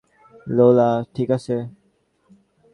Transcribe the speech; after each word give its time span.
লোলা 0.47 0.89
ঠিক 1.15 1.29
আছে? 1.37 1.55